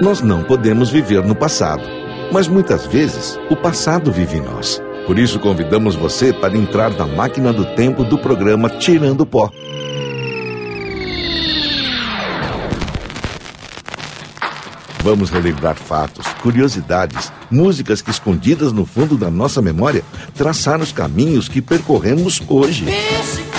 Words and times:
Nós 0.00 0.20
não 0.20 0.42
podemos 0.42 0.90
viver 0.90 1.24
no 1.24 1.34
passado, 1.34 1.82
mas 2.32 2.48
muitas 2.48 2.86
vezes 2.86 3.38
o 3.50 3.56
passado 3.56 4.10
vive 4.12 4.38
em 4.38 4.40
nós. 4.40 4.82
Por 5.06 5.18
isso 5.18 5.38
convidamos 5.38 5.94
você 5.94 6.32
para 6.32 6.56
entrar 6.56 6.90
na 6.90 7.06
máquina 7.06 7.52
do 7.52 7.64
tempo 7.74 8.04
do 8.04 8.18
programa 8.18 8.68
Tirando 8.68 9.24
Pó. 9.24 9.50
Vamos 15.02 15.30
relembrar 15.30 15.74
fatos, 15.74 16.26
curiosidades, 16.40 17.32
músicas 17.50 18.00
que 18.00 18.10
escondidas 18.10 18.72
no 18.72 18.86
fundo 18.86 19.16
da 19.16 19.30
nossa 19.30 19.60
memória 19.60 20.04
traçaram 20.34 20.84
os 20.84 20.92
caminhos 20.92 21.48
que 21.48 21.60
percorremos 21.60 22.40
hoje. 22.48 22.84
quei 22.84 23.51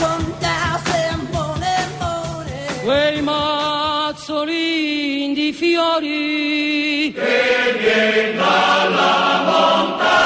di 5.34 5.52
fiori. 5.52 7.12
Che 7.14 7.78
viene 7.80 8.36
dalla 8.36 9.42
montagna 9.46 10.22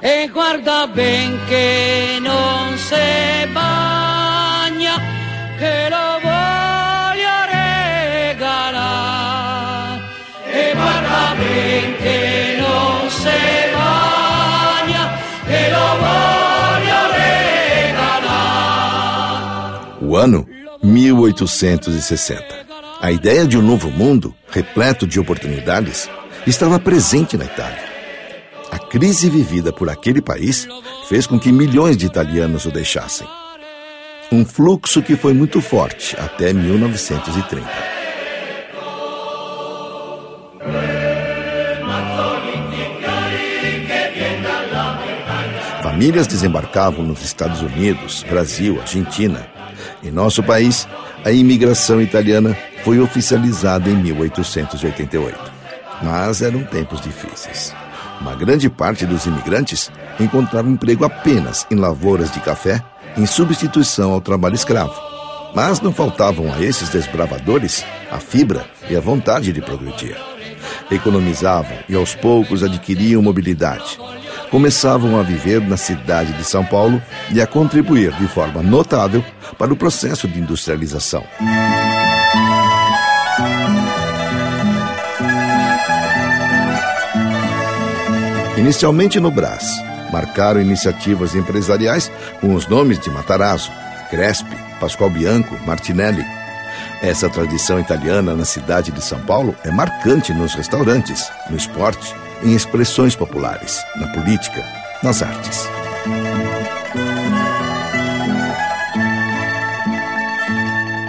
e 0.00 0.28
guarda 0.32 0.86
ben 0.88 1.38
che 1.46 2.18
non 2.20 2.76
se 2.76 3.46
bagna 3.52 5.00
che 5.58 5.88
lo 5.88 6.18
voglio 6.20 7.44
regalare. 8.30 8.80
E 10.50 10.72
guarda 10.74 11.34
ben 11.36 11.96
che 11.98 12.56
non 12.58 13.10
se 13.10 13.70
bagna 13.72 15.10
che 15.46 15.70
lo 15.70 15.96
voglio 16.04 17.00
regalare. 17.12 18.40
O 20.00 20.18
ano 20.18 20.60
1860. 20.82 22.44
A 23.00 23.12
ideia 23.12 23.46
de 23.46 23.56
um 23.56 23.62
novo 23.62 23.90
mundo, 23.90 24.34
repleto 24.50 25.06
de 25.06 25.20
oportunidades, 25.20 26.10
estava 26.46 26.78
presente 26.78 27.36
na 27.36 27.44
Itália. 27.44 27.84
A 28.70 28.78
crise 28.78 29.30
vivida 29.30 29.72
por 29.72 29.88
aquele 29.88 30.20
país 30.20 30.66
fez 31.08 31.26
com 31.26 31.38
que 31.38 31.52
milhões 31.52 31.96
de 31.96 32.06
italianos 32.06 32.64
o 32.64 32.70
deixassem. 32.70 33.26
Um 34.32 34.44
fluxo 34.44 35.02
que 35.02 35.14
foi 35.14 35.32
muito 35.34 35.60
forte 35.60 36.16
até 36.18 36.52
1930. 36.52 37.68
Famílias 45.82 46.26
desembarcavam 46.26 47.04
nos 47.04 47.22
Estados 47.22 47.60
Unidos, 47.60 48.24
Brasil, 48.28 48.80
Argentina. 48.80 49.46
Em 50.02 50.10
nosso 50.10 50.42
país, 50.42 50.88
a 51.24 51.30
imigração 51.30 52.00
italiana 52.00 52.56
foi 52.84 52.98
oficializada 52.98 53.88
em 53.88 53.94
1888. 53.96 55.38
Mas 56.02 56.42
eram 56.42 56.64
tempos 56.64 57.00
difíceis. 57.00 57.72
Uma 58.20 58.34
grande 58.34 58.68
parte 58.68 59.06
dos 59.06 59.26
imigrantes 59.26 59.90
encontrava 60.18 60.68
emprego 60.68 61.04
apenas 61.04 61.66
em 61.70 61.76
lavouras 61.76 62.30
de 62.32 62.40
café, 62.40 62.82
em 63.16 63.26
substituição 63.26 64.12
ao 64.12 64.20
trabalho 64.20 64.54
escravo. 64.54 64.94
Mas 65.54 65.80
não 65.80 65.92
faltavam 65.92 66.52
a 66.52 66.60
esses 66.60 66.88
desbravadores 66.88 67.84
a 68.10 68.18
fibra 68.18 68.64
e 68.88 68.96
a 68.96 69.00
vontade 69.00 69.52
de 69.52 69.60
progredir. 69.60 70.16
Economizavam 70.90 71.76
e 71.88 71.94
aos 71.94 72.14
poucos 72.14 72.62
adquiriam 72.62 73.22
mobilidade. 73.22 73.98
Começavam 74.52 75.18
a 75.18 75.22
viver 75.22 75.62
na 75.62 75.78
cidade 75.78 76.34
de 76.34 76.44
São 76.44 76.62
Paulo 76.62 77.00
e 77.32 77.40
a 77.40 77.46
contribuir 77.46 78.12
de 78.12 78.28
forma 78.28 78.62
notável 78.62 79.24
para 79.56 79.72
o 79.72 79.76
processo 79.76 80.28
de 80.28 80.38
industrialização. 80.38 81.24
Inicialmente 88.58 89.18
no 89.18 89.30
Brás, 89.30 89.64
marcaram 90.12 90.60
iniciativas 90.60 91.34
empresariais 91.34 92.12
com 92.38 92.54
os 92.54 92.66
nomes 92.66 92.98
de 92.98 93.08
Matarazzo, 93.08 93.72
Crespi, 94.10 94.54
Pascoal 94.78 95.08
Bianco, 95.08 95.58
Martinelli. 95.66 96.26
Essa 97.00 97.30
tradição 97.30 97.80
italiana 97.80 98.34
na 98.34 98.44
cidade 98.44 98.92
de 98.92 99.02
São 99.02 99.18
Paulo 99.20 99.56
é 99.64 99.70
marcante 99.70 100.34
nos 100.34 100.52
restaurantes, 100.52 101.32
no 101.48 101.56
esporte, 101.56 102.14
em 102.42 102.54
expressões 102.54 103.14
populares, 103.14 103.82
na 103.96 104.08
política, 104.08 104.64
nas 105.02 105.22
artes. 105.22 105.68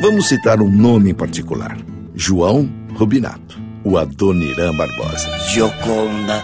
Vamos 0.02 0.28
citar 0.28 0.62
um 0.62 0.70
nome 0.70 1.12
em 1.12 1.14
particular: 1.14 1.78
João 2.14 2.70
Rubinato, 2.96 3.60
o 3.84 3.98
Adoniran 3.98 4.76
Barbosa. 4.76 5.30
Gioconda, 5.50 6.44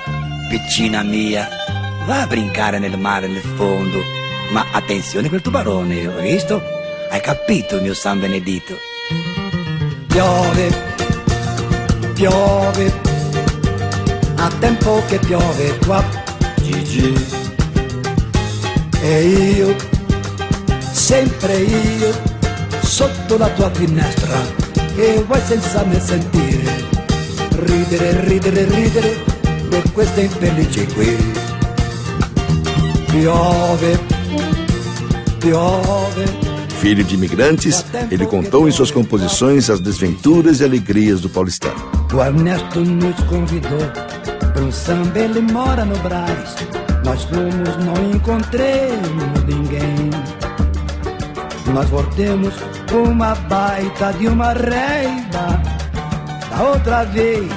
piccina 0.49 1.03
mia, 1.03 1.49
va 2.07 2.23
a 2.23 2.27
brincare 2.27 2.79
nel 2.79 2.97
mare 2.97 3.27
nel 3.27 3.43
fondo. 3.57 4.01
Ma 4.51 4.65
attenzione 4.73 5.29
quel 5.29 5.41
tubarone, 5.41 6.07
hai 6.07 6.31
visto? 6.31 6.61
Hai 7.11 7.21
capito, 7.21 7.81
mio 7.81 7.93
San 7.93 8.19
Benedito? 8.19 8.73
Piove, 10.07 10.69
piove, 12.15 13.08
a 14.41 14.49
tempo 14.59 15.03
che 15.07 15.19
piove 15.19 15.77
qua, 15.85 16.03
Gigi. 16.61 17.13
E 19.01 19.27
io, 19.27 19.75
sempre 20.91 21.57
io, 21.57 22.11
sotto 22.81 23.37
la 23.37 23.49
tua 23.49 23.69
finestra, 23.71 24.39
che 24.95 25.23
vuoi 25.25 25.41
senza 25.45 25.83
me 25.83 25.99
sentire, 25.99 26.85
ridere, 27.49 28.25
ridere, 28.25 28.63
ridere 28.65 29.23
per 29.69 29.91
queste 29.91 30.21
infelici 30.21 30.85
qui. 30.93 31.17
Piove, 33.11 33.99
piove. 35.39 36.47
Filho 36.79 37.03
de 37.03 37.15
imigrantes, 37.15 37.83
ele 38.09 38.25
contou 38.25 38.67
em 38.67 38.71
suas 38.71 38.89
composições 38.89 39.69
as 39.69 39.81
desventuras 39.81 40.61
e 40.61 40.63
alegrias 40.63 41.19
do 41.19 41.29
paulistano. 41.29 41.89
O 42.13 42.21
Ernesto 42.21 42.79
nos 42.79 43.15
convidou 43.23 43.79
um 44.57 44.71
samba, 44.71 45.19
ele 45.19 45.41
mora 45.41 45.85
no 45.85 45.97
Brás. 45.99 46.55
Nós 47.03 47.23
fomos, 47.23 47.77
não 47.85 48.11
encontremos 48.11 49.43
ninguém. 49.47 50.09
Nós 51.73 51.89
voltemos 51.89 52.53
uma 52.91 53.35
baita 53.35 54.13
de 54.13 54.27
uma 54.27 54.53
reiva. 54.53 55.61
Da 56.49 56.63
outra 56.63 57.05
vez, 57.05 57.51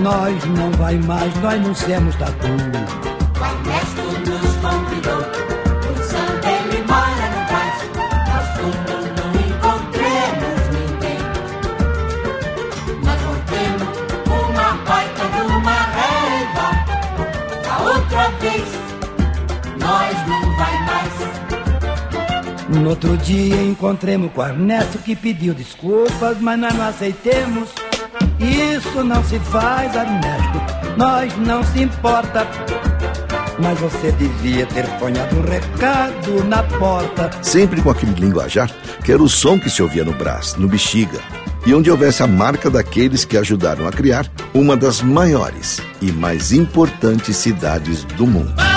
nós 0.00 0.44
não 0.46 0.70
vai 0.72 0.96
mais, 0.98 1.34
nós 1.40 1.60
não 1.60 1.74
somos 1.74 2.16
tatu. 2.16 2.46
O 2.46 3.44
Ernesto 3.44 4.02
nos 4.30 4.56
convidou 4.56 5.01
No 22.82 22.90
outro 22.90 23.16
dia 23.16 23.62
encontremos 23.62 24.32
com 24.32 24.40
o 24.40 24.44
Ernesto 24.44 24.98
que 24.98 25.14
pediu 25.14 25.54
desculpas, 25.54 26.36
mas 26.40 26.58
nós 26.58 26.74
não 26.74 26.88
aceitemos. 26.88 27.68
Isso 28.40 29.04
não 29.04 29.22
se 29.22 29.38
faz, 29.38 29.94
Ernesto, 29.94 30.60
nós 30.96 31.32
não 31.38 31.62
se 31.62 31.80
importa. 31.80 32.44
Mas 33.62 33.78
você 33.78 34.10
devia 34.10 34.66
ter 34.66 34.84
ponhado 34.98 35.36
um 35.36 35.42
recado 35.42 36.44
na 36.48 36.64
porta. 36.64 37.30
Sempre 37.40 37.80
com 37.80 37.90
aquele 37.90 38.18
linguajar 38.18 38.68
que 39.04 39.12
era 39.12 39.22
o 39.22 39.28
som 39.28 39.60
que 39.60 39.70
se 39.70 39.80
ouvia 39.80 40.04
no 40.04 40.12
Brás, 40.12 40.56
no 40.56 40.66
Bexiga, 40.66 41.20
e 41.64 41.72
onde 41.72 41.88
houvesse 41.88 42.24
a 42.24 42.26
marca 42.26 42.68
daqueles 42.68 43.24
que 43.24 43.36
ajudaram 43.36 43.86
a 43.86 43.92
criar 43.92 44.28
uma 44.52 44.76
das 44.76 45.00
maiores 45.00 45.80
e 46.00 46.10
mais 46.10 46.50
importantes 46.50 47.36
cidades 47.36 48.02
do 48.02 48.26
mundo. 48.26 48.71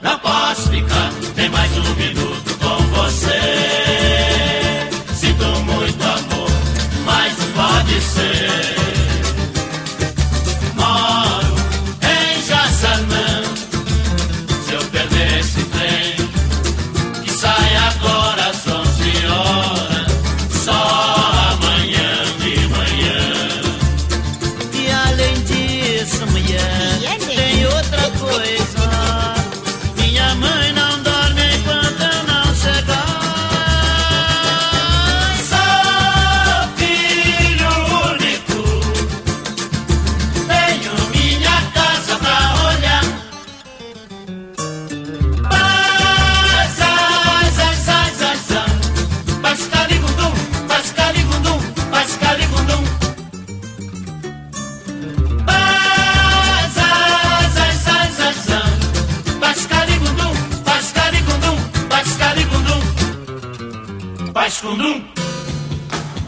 na 0.00 0.16
paz 0.16 0.66
tem 1.34 1.50
mais 1.50 1.70
um. 1.76 2.35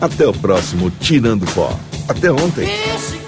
Até 0.00 0.26
o 0.26 0.32
próximo 0.34 0.90
Tirando 0.90 1.46
Pó. 1.54 1.72
Até 2.08 2.30
ontem. 2.30 2.64
Esse 2.94 3.27